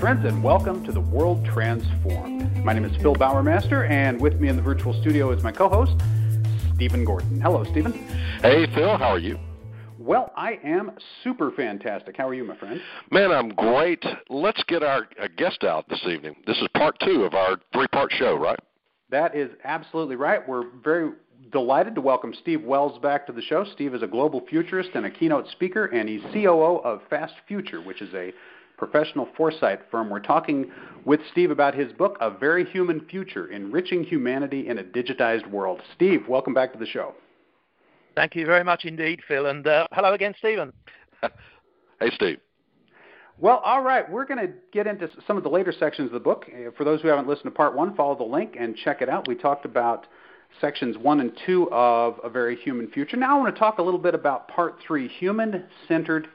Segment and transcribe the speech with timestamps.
[0.00, 2.64] friends, and welcome to the World Transformed.
[2.64, 5.92] My name is Phil Bowermaster, and with me in the virtual studio is my co-host,
[6.74, 7.38] Stephen Gordon.
[7.38, 7.92] Hello, Stephen.
[8.40, 8.96] Hey, Phil.
[8.96, 9.38] How are you?
[9.98, 10.92] Well, I am
[11.22, 12.16] super fantastic.
[12.16, 12.80] How are you, my friend?
[13.10, 14.02] Man, I'm great.
[14.30, 15.06] Let's get our
[15.36, 16.34] guest out this evening.
[16.46, 18.58] This is part two of our three-part show, right?
[19.10, 20.48] That is absolutely right.
[20.48, 21.10] We're very
[21.50, 23.64] delighted to welcome Steve Wells back to the show.
[23.72, 27.80] Steve is a global futurist and a keynote speaker, and he's COO of Fast Future,
[27.80, 28.32] which is a
[28.76, 30.08] professional foresight firm.
[30.08, 30.70] We're talking
[31.04, 35.80] with Steve about his book, A Very Human Future Enriching Humanity in a Digitized World.
[35.94, 37.14] Steve, welcome back to the show.
[38.14, 39.46] Thank you very much indeed, Phil.
[39.46, 40.72] And uh, hello again, Stephen.
[42.00, 42.38] hey, Steve.
[43.38, 44.10] Well, all right.
[44.10, 46.46] We're going to get into some of the later sections of the book.
[46.48, 49.08] Uh, for those who haven't listened to part one, follow the link and check it
[49.08, 49.26] out.
[49.26, 50.06] We talked about
[50.60, 53.16] sections one and two of A Very Human Future.
[53.16, 56.28] Now I want to talk a little bit about part three human centered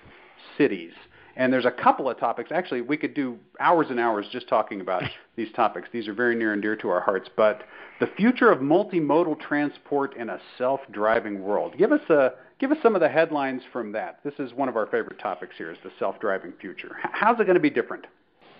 [0.58, 0.94] cities.
[1.38, 2.52] And there's a couple of topics.
[2.52, 5.04] Actually, we could do hours and hours just talking about
[5.36, 5.90] these topics.
[5.92, 7.30] These are very near and dear to our hearts.
[7.36, 7.64] But
[8.00, 11.78] the future of multimodal transport in a self-driving world.
[11.78, 14.20] Give us a give us some of the headlines from that.
[14.24, 16.96] This is one of our favorite topics here: is the self-driving future.
[17.02, 18.06] How's it going to be different?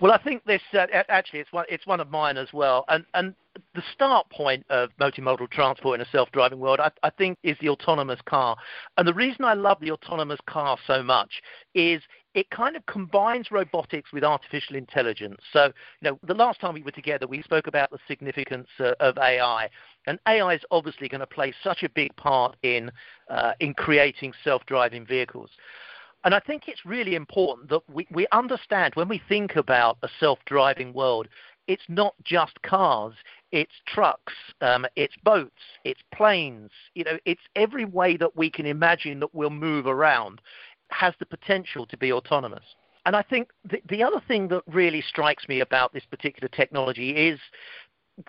[0.02, 3.06] Well, I think this uh, actually it's one it's one of mine as well, and
[3.14, 3.36] and
[3.76, 7.70] the start point of multimodal transport in a self-driving world, I, I, think, is the
[7.70, 8.56] autonomous car.
[8.98, 11.42] And the reason I love the autonomous car so much
[11.74, 12.02] is
[12.34, 15.40] it kind of combines robotics with artificial intelligence.
[15.54, 15.66] So,
[16.02, 19.18] you know, the last time we were together, we spoke about the significance uh, of
[19.18, 19.70] AI,
[20.08, 22.92] and AI is obviously going to play such a big part in
[23.30, 25.50] uh, in creating self-driving vehicles.
[26.26, 30.10] And I think it's really important that we, we understand when we think about a
[30.20, 31.28] self-driving world,
[31.68, 33.14] it's not just cars,
[33.52, 36.72] it's trucks, um, it's boats, it's planes.
[36.94, 40.42] You know, it's every way that we can imagine that we'll move around
[40.92, 42.76] has the potential to be autonomous.
[43.06, 47.12] And I think the, the other thing that really strikes me about this particular technology
[47.12, 47.40] is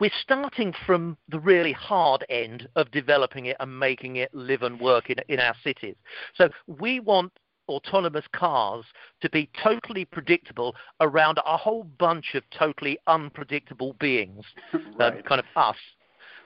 [0.01, 4.81] we're starting from the really hard end of developing it and making it live and
[4.81, 5.95] work in, in our cities.
[6.35, 7.33] So we want
[7.69, 8.85] autonomous cars
[9.21, 15.17] to be totally predictable around a whole bunch of totally unpredictable beings, um, right.
[15.17, 15.77] um, kind of us.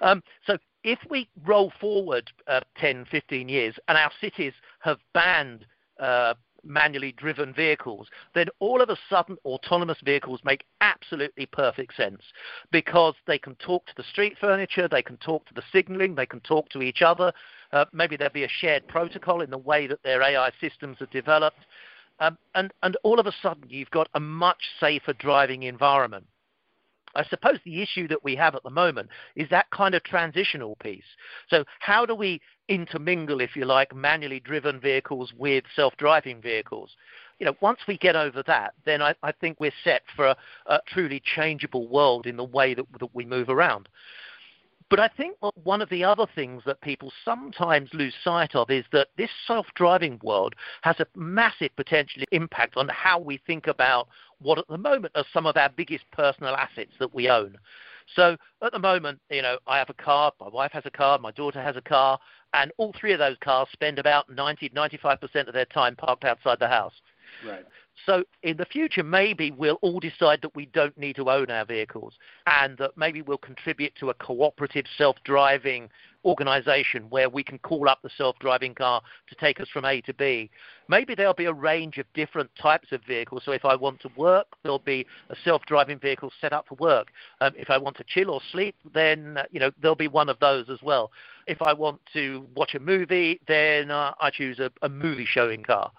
[0.00, 5.66] Um, so if we roll forward uh, 10, 15 years and our cities have banned
[5.98, 6.34] uh,
[6.64, 12.22] manually driven vehicles, then all of a sudden autonomous vehicles make absolutely perfect sense
[12.70, 16.26] because they can talk to the street furniture, they can talk to the signaling, they
[16.26, 17.32] can talk to each other.
[17.72, 21.06] Uh, maybe there'll be a shared protocol in the way that their AI systems are
[21.06, 21.60] developed.
[22.18, 26.26] Um, and, and all of a sudden, you've got a much safer driving environment.
[27.14, 30.76] I suppose the issue that we have at the moment is that kind of transitional
[30.76, 31.04] piece.
[31.48, 36.94] So, how do we intermingle, if you like, manually driven vehicles with self driving vehicles?
[37.38, 40.36] You know, once we get over that, then I, I think we're set for a,
[40.66, 43.88] a, truly changeable world in the way that, that we move around.
[44.90, 48.84] But I think one of the other things that people sometimes lose sight of is
[48.92, 54.08] that this self driving world has a massive potential impact on how we think about
[54.40, 57.56] what at the moment are some of our biggest personal assets that we own.
[58.16, 61.18] So at the moment, you know, I have a car, my wife has a car,
[61.18, 62.18] my daughter has a car,
[62.54, 66.58] and all three of those cars spend about 90 95% of their time parked outside
[66.58, 66.94] the house.
[67.46, 67.64] Right.
[68.06, 71.64] So in the future, maybe we'll all decide that we don't need to own our
[71.64, 72.14] vehicles
[72.46, 75.90] and that maybe we'll contribute to a cooperative self-driving
[76.24, 80.14] organization where we can call up the self-driving car to take us from A to
[80.14, 80.50] B.
[80.88, 83.42] Maybe there'll be a range of different types of vehicles.
[83.44, 87.08] So if I want to work, there'll be a self-driving vehicle set up for work.
[87.40, 90.28] Um, if I want to chill or sleep, then uh, you know there'll be one
[90.28, 91.10] of those as well.
[91.46, 95.62] If I want to watch a movie, then uh, I choose a, a movie showing
[95.62, 95.90] car.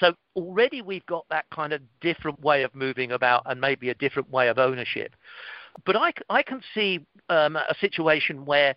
[0.00, 3.94] So already we've got that kind of different way of moving about and maybe a
[3.94, 5.14] different way of ownership.
[5.86, 8.74] But I, I can see um, a situation where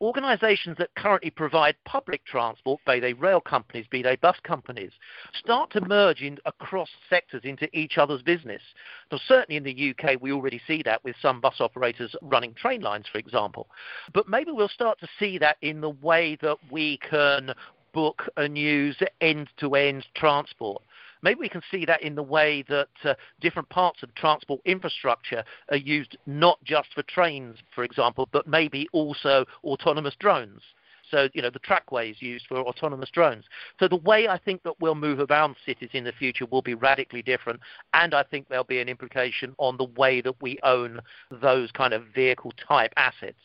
[0.00, 4.92] organizations that currently provide public transport, be they rail companies, be they bus companies,
[5.34, 8.62] start to merge in, across sectors into each other's business.
[9.10, 12.80] So certainly in the UK, we already see that with some bus operators running train
[12.80, 13.68] lines, for example.
[14.14, 17.52] But maybe we'll start to see that in the way that we can
[17.92, 20.82] book and use end-to-end transport.
[21.22, 25.44] Maybe we can see that in the way that uh, different parts of transport infrastructure
[25.70, 30.62] are used not just for trains, for example, but maybe also autonomous drones.
[31.10, 33.44] So, you know, the trackways used for autonomous drones.
[33.80, 36.74] So the way I think that we'll move around cities in the future will be
[36.74, 37.60] radically different.
[37.92, 41.00] And I think there'll be an implication on the way that we own
[41.42, 43.40] those kind of vehicle type assets.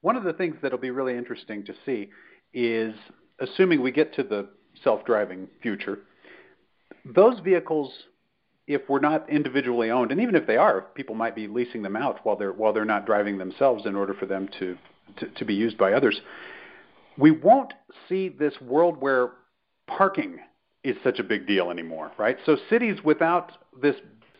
[0.00, 2.08] One of the things that'll be really interesting to see
[2.52, 2.94] is
[3.40, 4.48] assuming we get to the
[4.82, 6.00] self-driving future,
[7.04, 7.92] those vehicles
[8.66, 11.96] if we're not individually owned, and even if they are, people might be leasing them
[11.96, 14.76] out while they're while they're not driving themselves in order for them to
[15.18, 16.20] to, to be used by others.
[17.18, 17.74] We won't
[18.08, 19.32] see this world where
[19.86, 20.38] parking
[20.82, 22.36] is such a big deal anymore, right?
[22.44, 23.96] So cities without this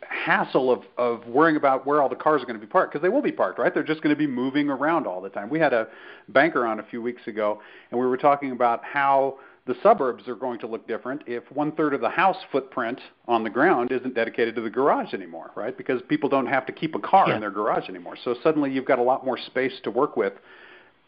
[0.09, 3.01] hassle of, of worrying about where all the cars are going to be parked because
[3.01, 3.73] they will be parked, right?
[3.73, 5.49] They're just going to be moving around all the time.
[5.49, 5.87] We had a
[6.29, 7.61] banker on a few weeks ago,
[7.91, 11.71] and we were talking about how the suburbs are going to look different if one
[11.71, 15.75] third of the house footprint on the ground isn't dedicated to the garage anymore, right?
[15.75, 17.35] Because people don't have to keep a car yeah.
[17.35, 18.15] in their garage anymore.
[18.23, 20.33] So suddenly you've got a lot more space to work with,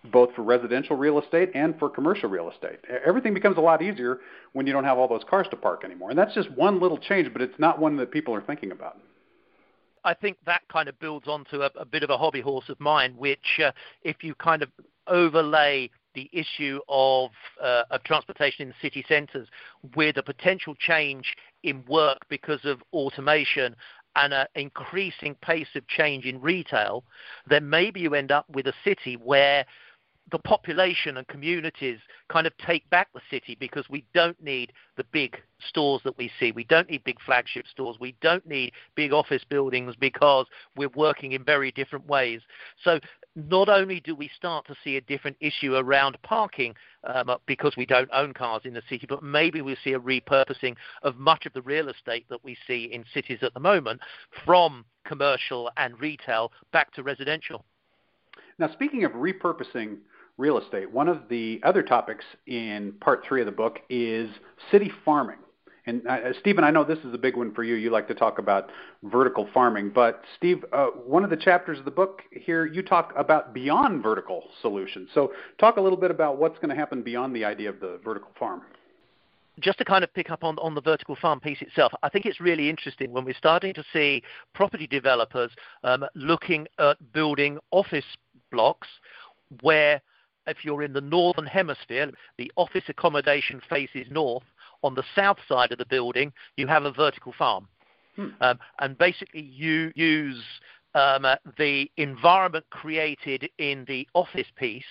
[0.05, 2.79] both for residential real estate and for commercial real estate.
[3.05, 4.19] Everything becomes a lot easier
[4.53, 6.09] when you don't have all those cars to park anymore.
[6.09, 8.97] And that's just one little change, but it's not one that people are thinking about.
[10.03, 12.79] I think that kind of builds onto a, a bit of a hobby horse of
[12.79, 13.71] mine, which uh,
[14.03, 14.69] if you kind of
[15.07, 17.29] overlay the issue of,
[17.61, 19.47] uh, of transportation in city centres
[19.95, 23.75] with a potential change in work because of automation
[24.15, 27.03] and an increasing pace of change in retail,
[27.47, 29.65] then maybe you end up with a city where
[30.31, 35.05] the population and communities kind of take back the city because we don't need the
[35.05, 35.37] big
[35.69, 36.51] stores that we see.
[36.51, 37.97] We don't need big flagship stores.
[37.99, 40.45] We don't need big office buildings because
[40.75, 42.41] we're working in very different ways.
[42.83, 42.99] So
[43.35, 47.85] not only do we start to see a different issue around parking um, because we
[47.85, 51.53] don't own cars in the city, but maybe we see a repurposing of much of
[51.53, 54.01] the real estate that we see in cities at the moment
[54.43, 57.63] from commercial and retail back to residential.
[58.59, 59.97] Now, speaking of repurposing
[60.37, 64.29] real estate, one of the other topics in part three of the book is
[64.71, 65.37] city farming.
[65.87, 67.75] And uh, Stephen, I know this is a big one for you.
[67.75, 68.69] You like to talk about
[69.03, 73.13] vertical farming, but Steve, uh, one of the chapters of the book here, you talk
[73.15, 75.09] about beyond vertical solutions.
[75.13, 78.01] So, talk a little bit about what's going to happen beyond the idea of the
[78.03, 78.63] vertical farm.
[79.61, 82.25] Just to kind of pick up on, on the vertical farm piece itself, I think
[82.25, 84.21] it's really interesting when we're starting to see
[84.53, 85.51] property developers
[85.85, 88.05] um, looking at building office
[88.51, 88.89] blocks
[89.61, 90.01] where
[90.47, 94.43] if you're in the northern hemisphere, the office accommodation faces north,
[94.83, 97.67] on the south side of the building, you have a vertical farm.
[98.15, 98.29] Hmm.
[98.41, 100.41] Um, and basically, you use
[100.95, 104.83] um, uh, the environment created in the office piece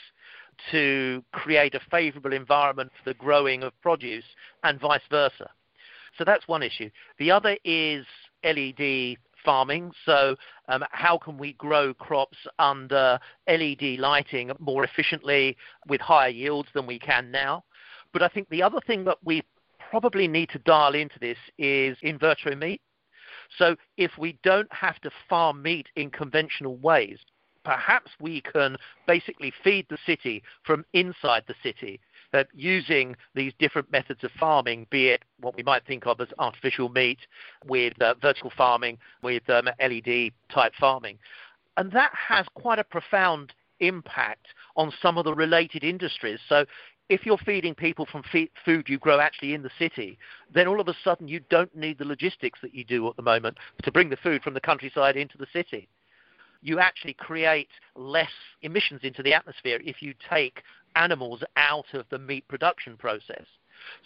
[0.70, 4.24] to create a favorable environment for the growing of produce
[4.64, 5.50] and vice versa.
[6.16, 6.90] So that's one issue.
[7.18, 8.06] The other is
[8.42, 9.16] LED
[9.46, 9.92] farming.
[10.04, 10.36] So,
[10.68, 15.56] um, how can we grow crops under LED lighting more efficiently
[15.86, 17.64] with higher yields than we can now?
[18.12, 19.42] But I think the other thing that we
[19.90, 22.82] probably need to dial into this is in vitro meat.
[23.56, 27.18] So if we don't have to farm meat in conventional ways,
[27.64, 28.76] perhaps we can
[29.06, 32.00] basically feed the city from inside the city
[32.36, 36.28] uh, using these different methods of farming, be it what we might think of as
[36.38, 37.18] artificial meat,
[37.66, 41.18] with uh, vertical farming, with um, LED type farming.
[41.76, 44.46] And that has quite a profound impact
[44.76, 46.40] on some of the related industries.
[46.48, 46.64] So
[47.08, 48.22] if you're feeding people from
[48.64, 50.18] food you grow actually in the city,
[50.52, 53.22] then all of a sudden you don't need the logistics that you do at the
[53.22, 55.88] moment to bring the food from the countryside into the city.
[56.62, 58.30] You actually create less
[58.62, 60.62] emissions into the atmosphere if you take
[60.96, 63.44] animals out of the meat production process.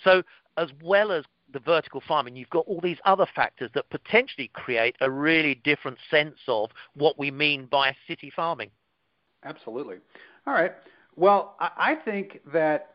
[0.04, 0.22] So,
[0.56, 4.96] as well as the vertical farming, you've got all these other factors that potentially create
[5.00, 8.70] a really different sense of what we mean by city farming.
[9.44, 9.96] Absolutely.
[10.46, 10.72] All right.
[11.16, 12.94] Well, I think that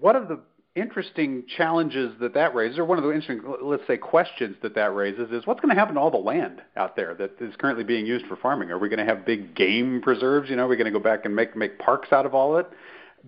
[0.00, 0.40] one of the
[0.74, 4.94] interesting challenges that that raises, or one of the interesting, let's say, questions that that
[4.94, 7.84] raises, is what's going to happen to all the land out there that is currently
[7.84, 8.70] being used for farming?
[8.70, 10.48] Are we going to have big game preserves?
[10.50, 12.56] You know, are we going to go back and make make parks out of all
[12.58, 12.66] it?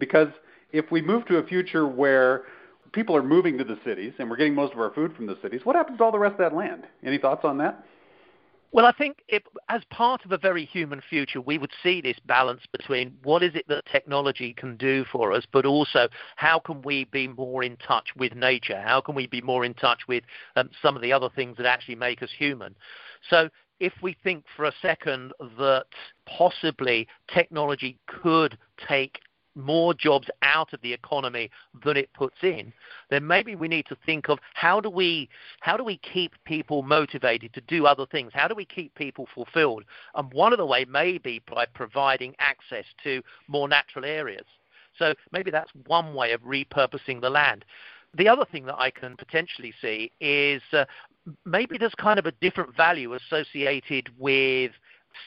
[0.00, 0.28] Because
[0.72, 2.42] if we move to a future where
[2.92, 5.38] people are moving to the cities and we're getting most of our food from the
[5.40, 6.88] cities, what happens to all the rest of that land?
[7.04, 7.84] Any thoughts on that?
[8.72, 12.18] Well, I think it, as part of a very human future, we would see this
[12.26, 16.80] balance between what is it that technology can do for us, but also how can
[16.82, 18.80] we be more in touch with nature?
[18.80, 20.22] How can we be more in touch with
[20.54, 22.76] um, some of the other things that actually make us human?
[23.28, 23.48] So
[23.80, 25.86] if we think for a second that
[26.26, 29.18] possibly technology could take
[29.60, 31.50] more jobs out of the economy
[31.84, 32.72] than it puts in,
[33.10, 35.28] then maybe we need to think of how do we
[35.60, 38.32] how do we keep people motivated to do other things?
[38.34, 39.84] How do we keep people fulfilled?
[40.14, 44.46] And one of the way may be by providing access to more natural areas.
[44.98, 47.64] So maybe that's one way of repurposing the land.
[48.16, 50.84] The other thing that I can potentially see is uh,
[51.44, 54.72] maybe there's kind of a different value associated with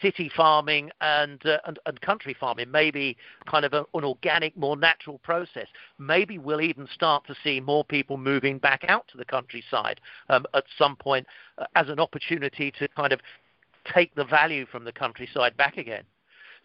[0.02, 4.78] city farming and, uh, and, and country farming, maybe kind of a, an organic, more
[4.78, 5.68] natural process.
[6.00, 10.00] Maybe we'll even start to see more people moving back out to the countryside
[10.30, 13.20] um, at some point uh, as an opportunity to kind of
[13.94, 16.04] take the value from the countryside back again.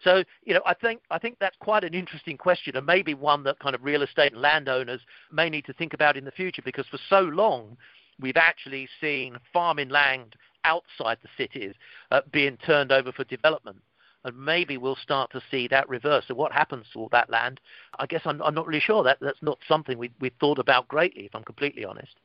[0.03, 3.43] So, you know, I think I think that's quite an interesting question, and maybe one
[3.43, 6.61] that kind of real estate and landowners may need to think about in the future,
[6.63, 7.75] because for so long
[8.21, 11.73] we've actually seen farming land outside the cities
[12.11, 13.77] uh, being turned over for development.
[14.25, 16.25] And maybe we'll start to see that reverse.
[16.27, 17.61] So what happens to all that land?
[17.99, 19.01] I guess I'm, I'm not really sure.
[19.03, 22.15] That that's not something we we thought about greatly, if I'm completely honest.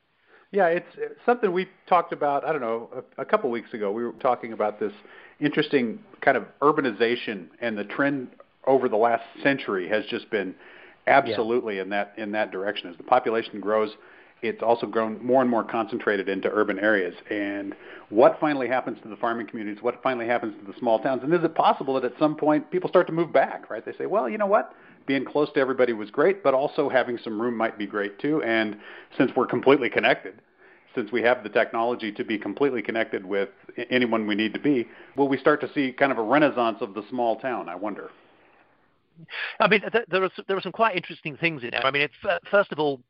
[0.51, 0.87] Yeah, it's
[1.25, 2.45] something we talked about.
[2.45, 2.89] I don't know,
[3.19, 3.91] a, a couple weeks ago.
[3.91, 4.93] We were talking about this
[5.41, 8.29] interesting kind of urbanization and the trend
[8.67, 10.55] over the last century has just been
[11.07, 11.83] absolutely yeah.
[11.83, 12.89] in that in that direction.
[12.91, 13.91] As the population grows,
[14.45, 17.15] it's also grown more and more concentrated into urban areas.
[17.31, 17.75] And
[18.11, 19.83] what finally happens to the farming communities?
[19.83, 21.23] What finally happens to the small towns?
[21.23, 23.71] And is it possible that at some point people start to move back?
[23.71, 23.85] Right?
[23.85, 24.75] They say, well, you know what?
[25.07, 28.43] Being close to everybody was great, but also having some room might be great too.
[28.43, 28.77] And
[29.19, 30.41] since we're completely connected,
[30.95, 33.49] since we have the technology to be completely connected with
[33.91, 34.87] anyone we need to be,
[35.17, 37.69] will we start to see kind of a renaissance of the small town?
[37.69, 38.11] I wonder.
[39.61, 41.85] I mean, there are there are some quite interesting things in there.
[41.85, 42.09] I mean,
[42.51, 43.01] first of all,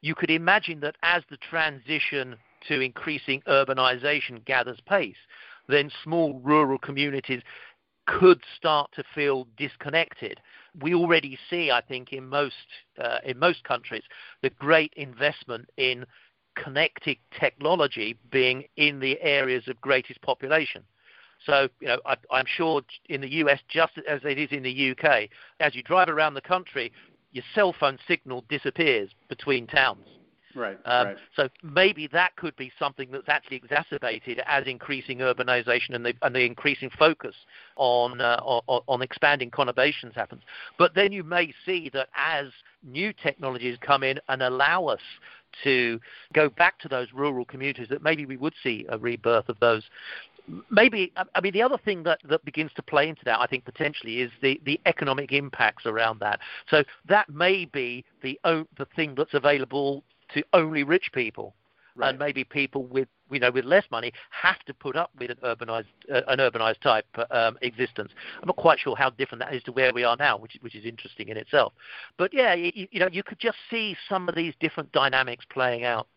[0.00, 2.36] you could imagine that as the transition
[2.68, 5.16] to increasing urbanization gathers pace,
[5.68, 7.42] then small rural communities
[8.06, 10.40] could start to feel disconnected.
[10.80, 12.54] We already see, I think, in most
[13.02, 14.02] uh, in most countries,
[14.42, 16.04] the great investment in
[16.54, 20.84] connected technology being in the areas of greatest population.
[21.44, 24.90] So, you know, I, I'm sure in the US, just as it is in the
[24.92, 25.28] UK,
[25.60, 26.92] as you drive around the country,
[27.34, 30.06] your cell phone signal disappears between towns.
[30.54, 31.16] Right, um, right.
[31.34, 36.32] So maybe that could be something that's actually exacerbated as increasing urbanization and the, and
[36.34, 37.34] the increasing focus
[37.74, 40.42] on, uh, on, on expanding conurbations happens.
[40.78, 42.46] But then you may see that as
[42.84, 45.00] new technologies come in and allow us
[45.64, 46.00] to
[46.32, 49.82] go back to those rural communities, that maybe we would see a rebirth of those.
[50.70, 53.64] Maybe, I mean, the other thing that, that begins to play into that, I think,
[53.64, 56.40] potentially, is the, the economic impacts around that.
[56.68, 61.54] So that may be the, the thing that's available to only rich people.
[61.96, 62.10] Right.
[62.10, 65.36] And maybe people with you know with less money have to put up with an
[65.44, 68.10] urbanized uh, an urbanized type um, existence.
[68.42, 70.74] I'm not quite sure how different that is to where we are now, which which
[70.74, 71.72] is interesting in itself.
[72.18, 75.84] But yeah, you, you know you could just see some of these different dynamics playing
[75.84, 76.08] out.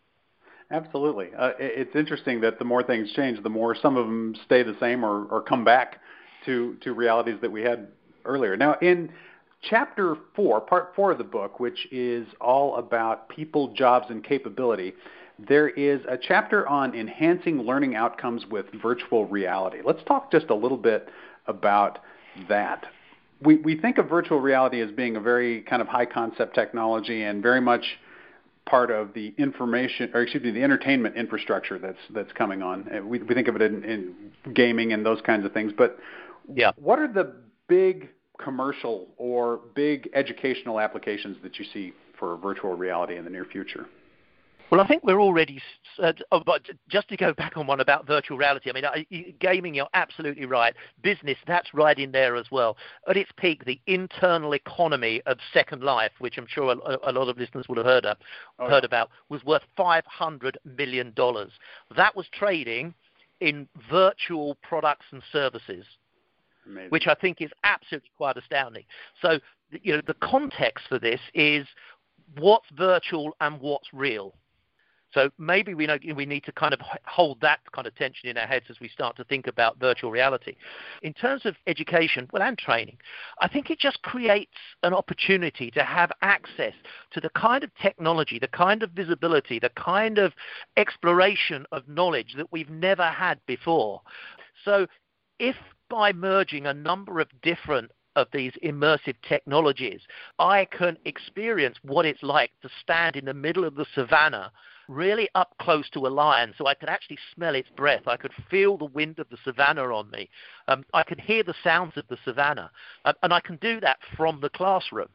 [0.70, 4.62] Absolutely, uh, it's interesting that the more things change, the more some of them stay
[4.62, 6.00] the same or, or come back
[6.44, 7.88] to to realities that we had
[8.26, 8.54] earlier.
[8.54, 9.10] Now in
[9.62, 14.92] chapter four, part four of the book, which is all about people, jobs, and capability,
[15.38, 19.78] there is a chapter on enhancing learning outcomes with virtual reality.
[19.84, 21.08] Let's talk just a little bit
[21.46, 22.00] about
[22.48, 22.84] that.
[23.42, 27.22] We, we think of virtual reality as being a very kind of high concept technology
[27.22, 27.84] and very much
[28.68, 32.88] part of the information, or excuse me, the entertainment infrastructure that's that's coming on.
[32.94, 35.72] Uh, we, we think of it in, in gaming and those kinds of things.
[35.76, 35.98] But
[36.54, 36.72] yeah.
[36.76, 37.34] what are the
[37.68, 38.10] big
[38.42, 43.86] commercial or big educational applications that you see for virtual reality in the near future?
[44.70, 45.62] Well, I think we're already.
[45.98, 49.06] Uh, oh, but just to go back on one about virtual reality, I mean, I,
[49.40, 50.74] gaming, you're absolutely right.
[51.02, 52.76] Business, that's right in there as well.
[53.08, 57.28] At its peak, the internal economy of Second Life, which I'm sure a, a lot
[57.28, 58.18] of listeners will have heard of,
[58.58, 58.86] oh, heard yeah.
[58.86, 61.52] about, was worth 500 million dollars.
[61.96, 62.94] That was trading
[63.40, 65.84] in virtual products and services.
[66.66, 66.90] Amazing.
[66.90, 68.84] which I think is absolutely quite astounding.
[69.22, 69.38] So,
[69.70, 71.66] you know, the context for this is
[72.36, 74.34] what's virtual and what's real.
[75.12, 78.36] So maybe we know we need to kind of hold that kind of tension in
[78.36, 80.54] our heads as we start to think about virtual reality.
[81.02, 82.98] In terms of education, well, and training,
[83.40, 86.74] I think it just creates an opportunity to have access
[87.12, 90.32] to the kind of technology, the kind of visibility, the kind of
[90.76, 94.02] exploration of knowledge that we've never had before.
[94.64, 94.86] So
[95.38, 95.56] if
[95.88, 100.00] by merging a number of different of these immersive technologies,
[100.38, 104.50] I can experience what it's like to stand in the middle of the savannah,
[104.88, 108.06] really up close to a lion, so I could actually smell its breath.
[108.06, 110.28] I could feel the wind of the savannah on me.
[110.66, 112.70] Um, I can hear the sounds of the savannah,
[113.04, 115.08] uh, and I can do that from the classroom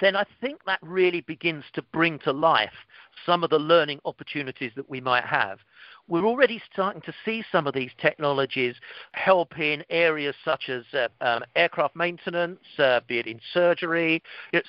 [0.00, 2.72] then I think that really begins to bring to life
[3.26, 5.58] some of the learning opportunities that we might have.
[6.08, 8.74] We're already starting to see some of these technologies
[9.12, 14.22] help in areas such as uh, um, aircraft maintenance, uh, be it in surgery.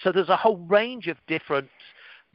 [0.04, 1.70] So there's a whole range of different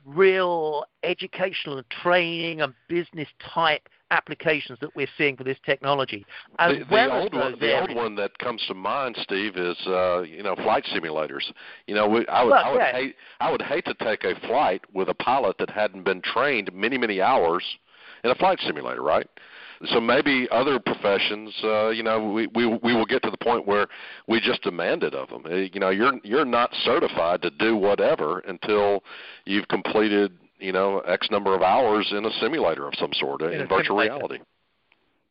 [0.05, 6.25] real educational and training and business type applications that we're seeing for this technology.
[6.59, 9.77] As the, the well old one, the old one that comes to mind, Steve, is
[9.87, 11.45] uh, you know flight simulators.
[11.87, 12.93] You know, we, I would well, I would yeah.
[12.93, 16.73] hate I would hate to take a flight with a pilot that hadn't been trained
[16.73, 17.65] many many hours
[18.25, 19.29] in a flight simulator, right?
[19.87, 23.67] So maybe other professions, uh, you know, we, we we will get to the point
[23.67, 23.87] where
[24.27, 25.45] we just demand it of them.
[25.47, 29.05] Uh, you know, you're you're not certified to do whatever until
[29.45, 33.53] you've completed, you know, X number of hours in a simulator of some sort in,
[33.53, 34.15] in virtual simulator.
[34.15, 34.39] reality.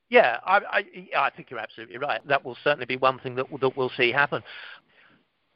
[0.10, 2.26] Yeah, I, I, I think you're absolutely right.
[2.28, 4.42] That will certainly be one thing that that we'll see happen.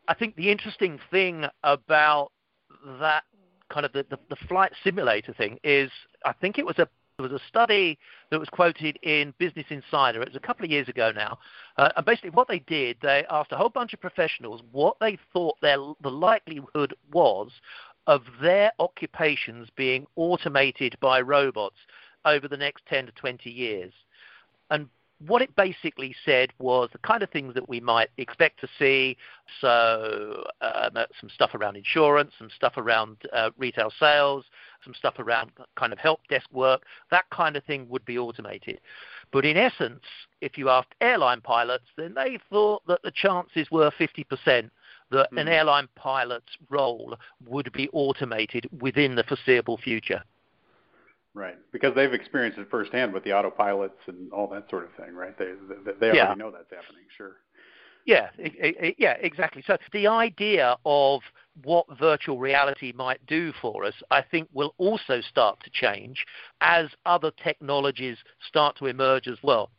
[0.08, 2.32] I think the interesting thing about
[3.00, 3.24] that
[3.70, 5.90] kind of the, the, the flight simulator thing is
[6.26, 6.88] I think it was a
[7.18, 8.00] there was a study
[8.32, 10.22] that was quoted in Business Insider.
[10.22, 11.38] It was a couple of years ago now.
[11.78, 15.18] Uh, and basically, what they did, they asked a whole bunch of professionals what they
[15.32, 17.52] thought their, the likelihood was
[18.08, 21.78] of their occupations being automated by robots
[22.26, 23.94] over the next 10 to 20 years.
[24.70, 24.88] And
[25.28, 29.18] what it basically said was the kind of things that we might expect to see.
[29.60, 34.46] So, um, uh, some stuff around insurance, some stuff around uh, retail sales,
[34.84, 36.84] some stuff around kind of help desk work.
[37.12, 38.80] That kind of thing would be automated.
[39.32, 40.04] But in essence,
[40.42, 44.70] if you asked airline pilots, then they thought that the chances were 50%
[45.12, 45.42] that mm.
[45.42, 45.54] an hmm.
[45.54, 47.16] airline pilot's role
[47.46, 50.24] would be automated within the foreseeable future.
[51.34, 55.16] Right, because they've experienced it firsthand with the autopilots and all that sort of thing,
[55.16, 55.38] right?
[55.38, 55.54] They
[55.86, 57.06] they, they already know that's happening.
[57.16, 57.38] Sure.
[58.06, 58.30] Yeah,
[58.98, 59.64] yeah, exactly.
[59.66, 61.22] So the idea of
[61.64, 66.26] what virtual reality might do for us, I think, will also start to change
[66.62, 69.70] as other technologies start to emerge as well.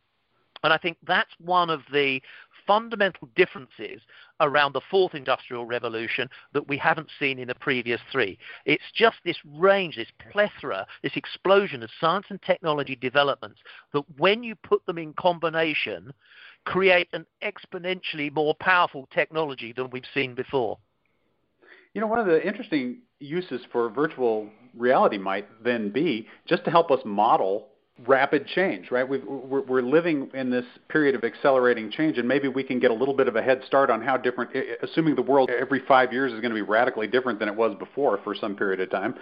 [0.63, 2.21] And I think that's one of the
[2.67, 4.01] fundamental differences
[4.43, 8.39] around the fourth industrial revolution that we haven't seen in the previous three.
[8.67, 13.61] It's just this range, this plethora, this explosion of science and technology developments
[13.95, 16.13] that when you put them in combination,
[16.65, 20.79] create an exponentially more powerful technology than we've seen before.
[21.95, 26.71] You know, one of the interesting uses for virtual reality might then be just to
[26.71, 27.69] help us model
[28.07, 29.09] rapid change, right?
[29.09, 32.91] we are we're living in this period of accelerating change, and maybe we can get
[32.91, 34.51] a little bit of a head start on how different,
[34.83, 37.77] assuming the world every five years is going to be radically different than it was
[37.79, 39.15] before for some period of time.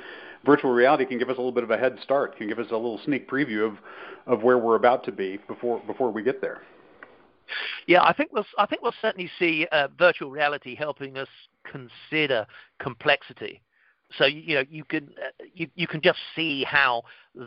[0.46, 2.68] Virtual reality can give us a little bit of a head start, can give us
[2.70, 3.76] a little sneak preview of,
[4.26, 6.62] of where we're about to be before before we get there.
[7.86, 11.28] Yeah, I think we'll I think we'll certainly see uh, virtual reality helping us
[11.64, 12.46] consider
[12.78, 13.60] complexity
[14.16, 17.02] so you know you can uh, you, you can just see how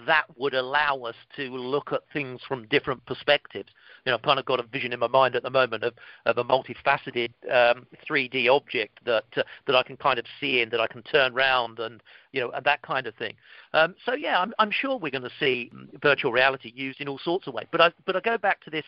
[0.07, 3.69] that would allow us to look at things from different perspectives.
[4.05, 5.93] You know, I've kind of got a vision in my mind at the moment of,
[6.25, 10.71] of a multifaceted um, 3D object that uh, that I can kind of see and
[10.71, 13.33] that I can turn around and you know and that kind of thing.
[13.73, 15.71] Um, so yeah, I'm, I'm sure we're going to see
[16.01, 17.67] virtual reality used in all sorts of ways.
[17.71, 18.85] But I but I go back to this: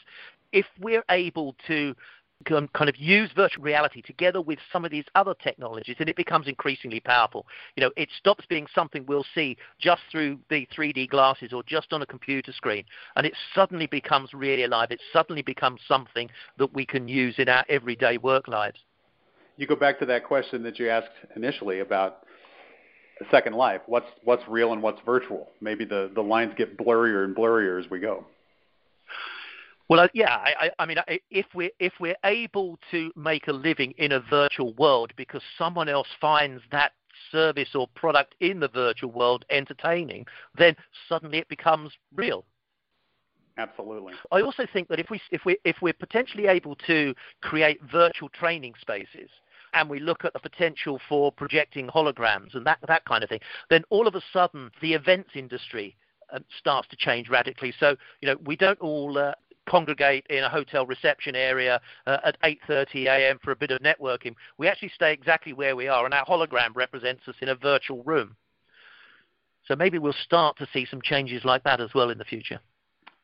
[0.52, 1.96] if we're able to
[2.44, 6.16] can kind of use virtual reality together with some of these other technologies, and it
[6.16, 7.46] becomes increasingly powerful.
[7.76, 11.94] You know, it stops being something we'll see just through the 3D glasses or just
[11.94, 12.84] on a computer screen,
[13.16, 14.92] and it suddenly becomes really alive.
[14.92, 18.80] It suddenly becomes something that we can use in our everyday work lives.
[19.58, 22.26] You go back to that question that you asked initially about
[23.32, 23.82] Second Life.
[23.86, 25.48] What's what's real and what's virtual?
[25.62, 28.26] Maybe the, the lines get blurrier and blurrier as we go.
[29.88, 30.98] Well, yeah, I, I mean,
[31.30, 35.90] if we're if we're able to make a living in a virtual world because someone
[35.90, 36.94] else finds that
[37.32, 40.26] service or product in the virtual world entertaining,
[40.58, 40.76] then
[41.08, 42.46] suddenly it becomes real.
[43.58, 44.14] Absolutely.
[44.32, 48.30] I also think that if we if we if we're potentially able to create virtual
[48.30, 49.30] training spaces
[49.74, 53.40] and we look at the potential for projecting holograms and that that kind of thing,
[53.70, 55.96] then all of a sudden the events industry
[56.34, 57.74] uh, starts to change radically.
[57.80, 59.34] So you know we don't all uh,
[59.66, 63.40] congregate in a hotel reception area uh, at 8:30 a.m.
[63.44, 64.36] for a bit of networking.
[64.58, 68.04] We actually stay exactly where we are, and our hologram represents us in a virtual
[68.04, 68.36] room.
[69.68, 72.60] So maybe we'll start to see some changes like that as well in the future.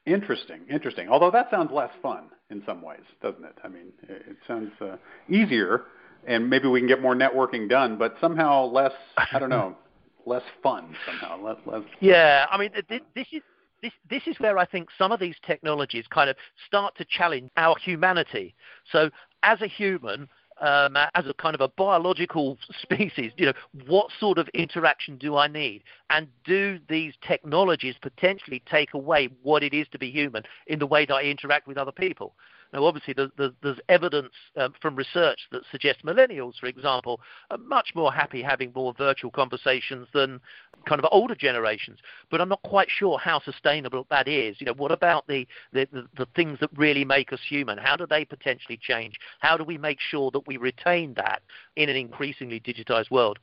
[0.05, 1.07] Interesting, interesting.
[1.09, 3.55] Although that sounds less fun in some ways, doesn't it?
[3.63, 4.97] I mean, it sounds uh,
[5.29, 5.83] easier,
[6.25, 8.93] and maybe we can get more networking done, but somehow less.
[9.17, 9.75] I don't know.
[10.25, 11.43] less fun somehow.
[11.43, 11.83] Less, less.
[11.99, 13.41] Yeah, I mean, this is
[13.81, 17.49] this, this is where I think some of these technologies kind of start to challenge
[17.57, 18.53] our humanity.
[18.91, 19.09] So,
[19.43, 20.29] as a human,
[20.61, 23.53] um, as a kind of a biological species, you know,
[23.87, 25.83] what sort of interaction do I need?
[26.09, 30.87] And do these technologies potentially take away what it is to be human in the
[30.87, 32.33] way that I interact with other people?
[32.73, 37.91] Now, obviously, there's, there's evidence um, from research that suggests millennials, for example, are much
[37.95, 40.39] more happy having more virtual conversations than
[40.87, 41.99] kind of older generations.
[42.29, 44.55] But I'm not quite sure how sustainable that is.
[44.59, 47.77] You know, what about the, the, the, the things that really make us human?
[47.77, 49.19] How do they potentially change?
[49.39, 51.41] How do we make sure that we retain that
[51.75, 53.39] in an increasingly digitized world?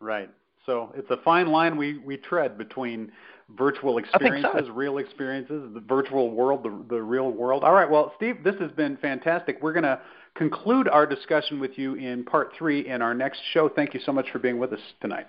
[0.00, 0.30] Right.
[0.68, 3.10] So it's a fine line we, we tread between
[3.56, 4.72] virtual experiences, so.
[4.72, 7.64] real experiences, the virtual world, the, the real world.
[7.64, 7.90] All right.
[7.90, 9.62] Well, Steve, this has been fantastic.
[9.62, 9.98] We're going to
[10.34, 13.70] conclude our discussion with you in part three in our next show.
[13.70, 15.26] Thank you so much for being with us tonight.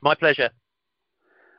[0.00, 0.48] My pleasure.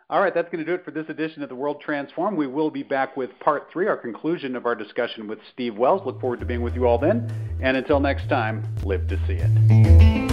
[0.09, 2.39] All right, that's going to do it for this edition of The World Transformed.
[2.39, 6.01] We will be back with part three, our conclusion of our discussion with Steve Wells.
[6.07, 7.31] Look forward to being with you all then.
[7.61, 10.30] And until next time, live to see it.